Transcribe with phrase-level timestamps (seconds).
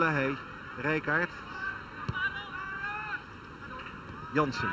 [0.00, 0.36] Haye,
[0.80, 1.28] Rijkaard.
[4.32, 4.72] Jansen.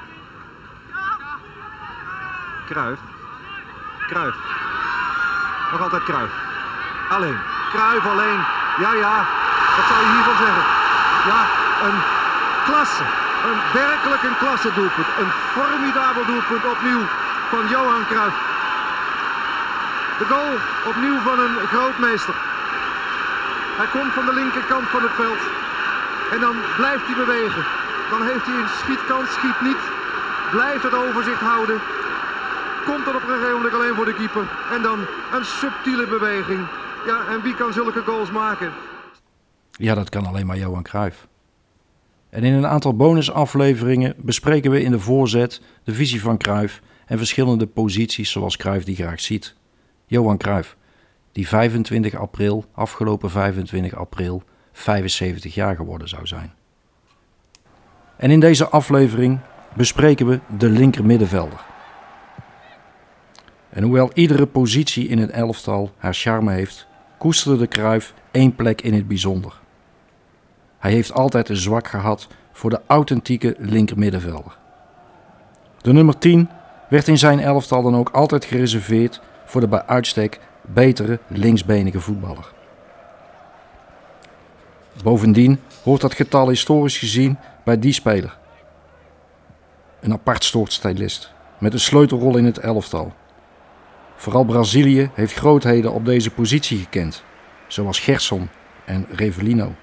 [2.67, 2.99] Kruif.
[4.07, 4.35] Kruif.
[5.71, 6.31] Nog altijd Kruif.
[7.09, 7.37] Alleen.
[7.71, 8.39] Kruif alleen.
[8.77, 9.25] Ja, ja.
[9.75, 10.63] Wat zou je hiervan zeggen?
[11.25, 11.41] Ja,
[11.87, 11.99] een
[12.65, 13.03] klasse.
[13.45, 15.07] Een werkelijk een klasse doelpunt.
[15.19, 17.03] Een formidabel doelpunt opnieuw
[17.49, 18.37] van Johan Cruijff.
[20.17, 20.53] De goal
[20.85, 22.48] opnieuw van een grootmeester.
[23.79, 25.41] Hij komt van de linkerkant van het veld.
[26.33, 27.63] En dan blijft hij bewegen.
[28.13, 29.83] Dan heeft hij een schietkans, schiet niet.
[30.55, 31.79] Blijft het overzicht houden.
[32.89, 34.45] Komt er op een gegeven moment alleen voor de keeper.
[34.75, 34.99] En dan
[35.35, 36.61] een subtiele beweging.
[37.09, 38.71] Ja, en wie kan zulke goals maken?
[39.71, 41.27] Ja, dat kan alleen maar Johan Cruijff.
[42.29, 47.17] En in een aantal bonusafleveringen bespreken we in de voorzet de visie van Cruijff en
[47.17, 49.55] verschillende posities zoals Cruijff die graag ziet.
[50.05, 50.75] Johan Cruijff,
[51.31, 56.53] die 25 april, afgelopen 25 april, 75 jaar geworden zou zijn.
[58.17, 59.39] En in deze aflevering
[59.75, 61.59] bespreken we de linker middenvelder.
[63.69, 66.87] En hoewel iedere positie in het elftal haar charme heeft,
[67.17, 69.59] koesterde de Cruijff één plek in het bijzonder.
[70.79, 74.57] Hij heeft altijd een zwak gehad voor de authentieke linkermiddenvelder.
[75.81, 76.49] De nummer 10
[76.89, 80.39] werd in zijn elftal dan ook altijd gereserveerd voor de bij uitstek
[80.73, 82.53] betere linksbenige voetballer.
[85.03, 88.37] Bovendien hoort dat getal historisch gezien bij die speler.
[89.99, 93.13] Een apart soort stylist met een sleutelrol in het elftal.
[94.15, 97.23] Vooral Brazilië heeft grootheden op deze positie gekend,
[97.67, 98.49] zoals Gerson
[98.85, 99.75] en Revelino.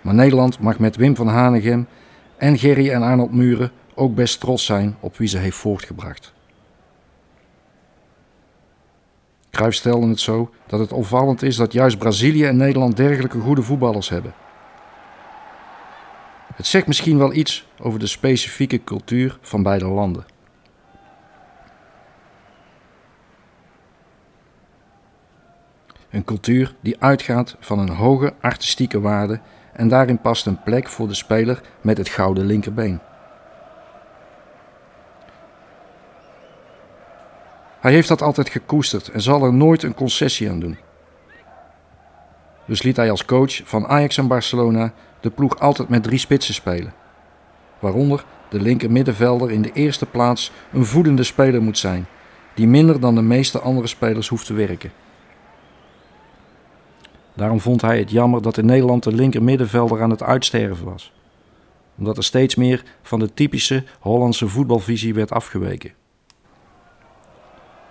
[0.00, 1.86] Maar Nederland mag met Wim van Hanegem
[2.36, 6.32] en Gerry en Arnold Muren ook best trots zijn op wie ze heeft voortgebracht.
[9.52, 13.62] Cruijff stelde het zo dat het opvallend is dat juist Brazilië en Nederland dergelijke goede
[13.62, 14.34] voetballers hebben.
[16.54, 20.24] Het zegt misschien wel iets over de specifieke cultuur van beide landen.
[26.10, 29.40] Een cultuur die uitgaat van een hoge artistieke waarde
[29.72, 33.00] en daarin past een plek voor de speler met het gouden linkerbeen.
[37.82, 40.78] Hij heeft dat altijd gekoesterd en zal er nooit een concessie aan doen.
[42.66, 46.54] Dus liet hij als coach van Ajax en Barcelona de ploeg altijd met drie spitsen
[46.54, 46.94] spelen.
[47.78, 52.06] Waaronder de linker middenvelder in de eerste plaats een voedende speler moet zijn,
[52.54, 54.92] die minder dan de meeste andere spelers hoeft te werken.
[57.34, 61.12] Daarom vond hij het jammer dat in Nederland de linker middenvelder aan het uitsterven was.
[61.98, 65.92] Omdat er steeds meer van de typische Hollandse voetbalvisie werd afgeweken.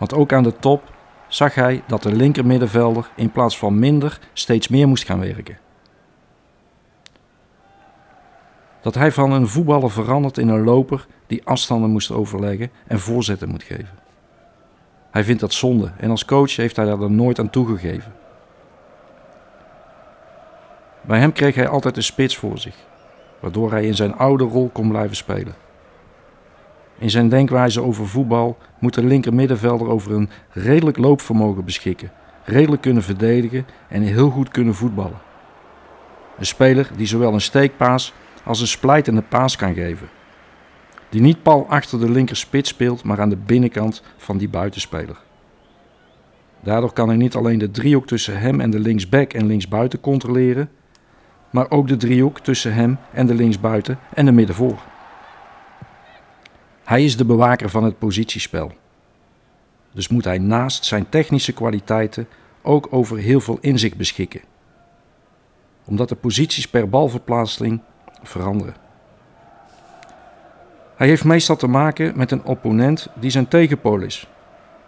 [0.01, 0.93] Want ook aan de top
[1.27, 5.57] zag hij dat de linker middenvelder in plaats van minder steeds meer moest gaan werken.
[8.81, 13.49] Dat hij van een voetballer verandert in een loper die afstanden moest overleggen en voorzetten
[13.49, 13.99] moet geven.
[15.11, 18.13] Hij vindt dat zonde en als coach heeft hij daar nooit aan toegegeven.
[21.01, 22.75] Bij hem kreeg hij altijd een spits voor zich,
[23.39, 25.55] waardoor hij in zijn oude rol kon blijven spelen.
[27.01, 32.11] In zijn denkwijze over voetbal moet de linker middenvelder over een redelijk loopvermogen beschikken,
[32.43, 35.19] redelijk kunnen verdedigen en heel goed kunnen voetballen.
[36.37, 38.13] Een speler die zowel een steekpaas
[38.43, 40.09] als een splijtende paas kan geven.
[41.09, 45.17] Die niet pal achter de linker spits speelt, maar aan de binnenkant van die buitenspeler.
[46.59, 50.69] Daardoor kan hij niet alleen de driehoek tussen hem en de linksback en linksbuiten controleren,
[51.49, 54.90] maar ook de driehoek tussen hem en de linksbuiten en de middenvoor.
[56.91, 58.71] Hij is de bewaker van het positiespel.
[59.93, 62.27] Dus moet hij naast zijn technische kwaliteiten
[62.61, 64.41] ook over heel veel inzicht beschikken.
[65.85, 67.81] Omdat de posities per balverplaatsing
[68.23, 68.75] veranderen.
[70.95, 74.27] Hij heeft meestal te maken met een opponent die zijn tegenpool is.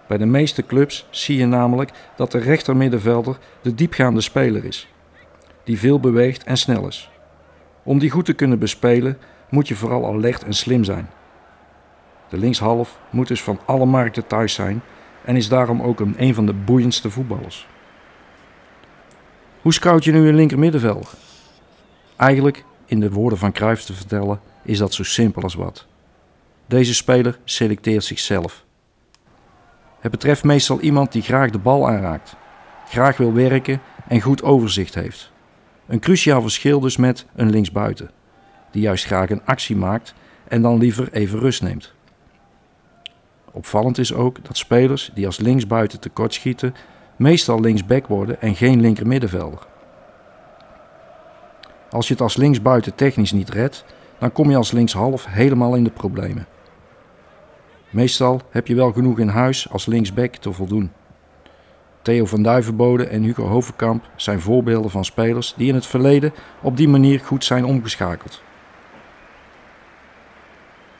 [0.07, 4.87] Bij de meeste clubs zie je namelijk dat de rechtermiddenvelder de diepgaande speler is
[5.63, 7.11] die veel beweegt en snel is.
[7.83, 9.17] Om die goed te kunnen bespelen
[9.49, 11.09] moet je vooral alert en slim zijn.
[12.33, 14.81] De linkshalf moet dus van alle markten thuis zijn
[15.25, 17.67] en is daarom ook een, een van de boeiendste voetballers.
[19.61, 21.07] Hoe scout je nu een linker middenvelder?
[22.15, 25.87] Eigenlijk, in de woorden van Cruijff te vertellen, is dat zo simpel als wat.
[26.65, 28.65] Deze speler selecteert zichzelf.
[29.99, 32.35] Het betreft meestal iemand die graag de bal aanraakt,
[32.87, 35.31] graag wil werken en goed overzicht heeft.
[35.87, 38.11] Een cruciaal verschil dus met een linksbuiten,
[38.71, 40.13] die juist graag een actie maakt
[40.47, 41.93] en dan liever even rust neemt.
[43.55, 46.75] Opvallend is ook dat spelers die als linksbuiten tekort schieten,
[47.15, 49.59] meestal linksback worden en geen linker middenvelder.
[51.89, 53.85] als je het als linksbuiten technisch niet redt,
[54.19, 56.47] dan kom je als linkshalf helemaal in de problemen.
[57.89, 60.91] Meestal heb je wel genoeg in huis als linksback te voldoen.
[62.01, 66.77] Theo van Duivenbode en Hugo Hovenkamp zijn voorbeelden van spelers die in het verleden op
[66.77, 68.41] die manier goed zijn omgeschakeld.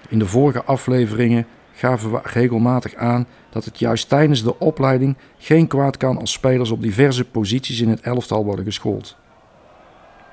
[0.10, 5.68] In de vorige afleveringen gaven we regelmatig aan dat het juist tijdens de opleiding geen
[5.68, 9.18] kwaad kan als spelers op diverse posities in het elftal worden geschoold.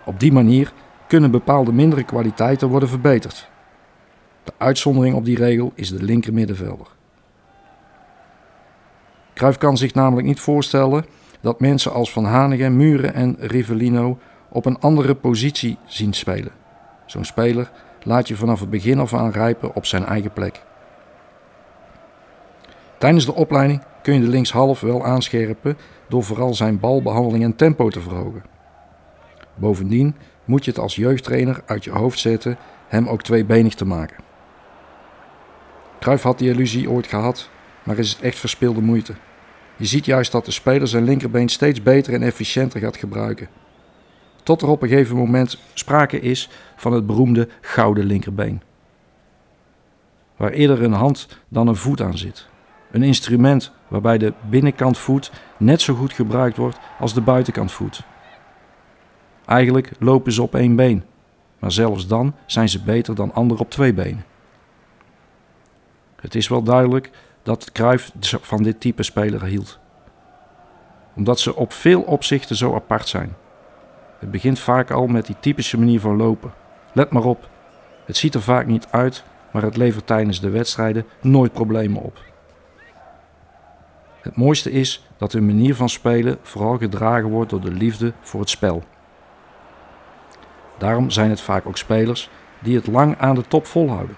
[0.05, 0.73] Op die manier
[1.07, 3.49] kunnen bepaalde mindere kwaliteiten worden verbeterd.
[4.45, 6.87] De uitzondering op die regel is de linker middenvelder.
[9.59, 11.05] Kan zich namelijk niet voorstellen
[11.41, 16.53] dat mensen als Van Hanegem, Muren en Rivellino op een andere positie zien spelen.
[17.07, 17.71] Zo'n speler
[18.03, 20.63] laat je vanaf het begin af aan rijpen op zijn eigen plek.
[23.01, 25.77] Tijdens de opleiding kun je de linkshalf wel aanscherpen
[26.09, 28.43] door vooral zijn balbehandeling en tempo te verhogen.
[29.55, 30.15] Bovendien
[30.45, 32.57] moet je het als jeugdtrainer uit je hoofd zetten
[32.89, 34.17] hem ook tweebenig te maken.
[36.01, 37.51] Cruijff had die illusie ooit gehad,
[37.83, 39.15] maar is het echt verspilde moeite.
[39.77, 43.49] Je ziet juist dat de speler zijn linkerbeen steeds beter en efficiënter gaat gebruiken.
[44.43, 48.63] Tot er op een gegeven moment sprake is van het beroemde gouden linkerbeen.
[50.37, 52.50] Waar eerder een hand dan een voet aan zit.
[52.91, 58.03] Een instrument waarbij de binnenkant voet net zo goed gebruikt wordt als de buitenkant voet.
[59.47, 61.05] Eigenlijk lopen ze op één been,
[61.59, 64.25] maar zelfs dan zijn ze beter dan anderen op twee benen.
[66.21, 67.11] Het is wel duidelijk
[67.43, 69.79] dat Cruijff van dit type speler hield.
[71.15, 73.37] Omdat ze op veel opzichten zo apart zijn.
[74.19, 76.53] Het begint vaak al met die typische manier van lopen.
[76.93, 77.49] Let maar op,
[78.05, 82.30] het ziet er vaak niet uit, maar het levert tijdens de wedstrijden nooit problemen op.
[84.23, 88.41] Het mooiste is dat hun manier van spelen vooral gedragen wordt door de liefde voor
[88.41, 88.83] het spel.
[90.79, 94.17] Daarom zijn het vaak ook spelers die het lang aan de top volhouden.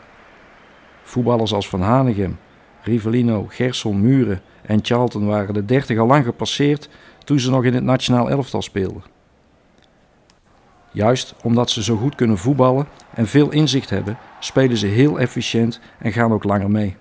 [1.03, 2.39] Voetballers als Van Hanegem,
[2.83, 6.89] Rivellino, Gerson, Muren en Charlton waren de 30 al lang gepasseerd
[7.25, 9.03] toen ze nog in het nationaal elftal speelden.
[10.93, 15.81] Juist omdat ze zo goed kunnen voetballen en veel inzicht hebben, spelen ze heel efficiënt
[15.99, 16.97] en gaan ook langer mee.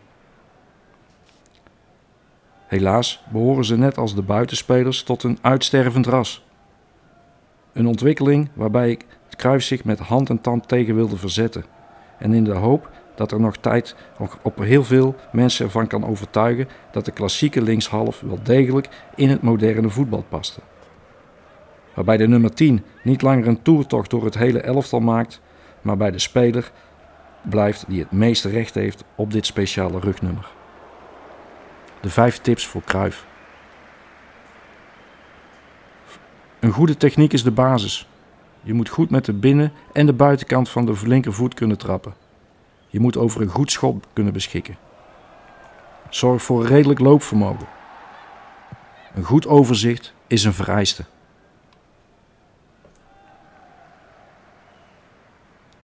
[2.71, 6.45] Helaas behoren ze net als de buitenspelers tot een uitstervend ras.
[7.73, 11.65] Een ontwikkeling waarbij ik kruis zich met hand en tand tegen wilde verzetten.
[12.19, 13.95] En in de hoop dat er nog tijd
[14.41, 19.41] op heel veel mensen ervan kan overtuigen dat de klassieke linkshalf wel degelijk in het
[19.41, 20.59] moderne voetbal paste.
[21.95, 25.41] Waarbij de nummer 10 niet langer een toertocht door het hele elftal maakt,
[25.81, 26.71] maar bij de speler
[27.41, 30.59] blijft die het meeste recht heeft op dit speciale rugnummer.
[32.01, 33.25] De vijf tips voor Kruif.
[36.59, 38.07] Een goede techniek is de basis.
[38.61, 42.13] Je moet goed met de binnen- en de buitenkant van de linkervoet kunnen trappen.
[42.87, 44.77] Je moet over een goed schot kunnen beschikken.
[46.09, 47.67] Zorg voor redelijk loopvermogen.
[49.13, 51.05] Een goed overzicht is een vereiste.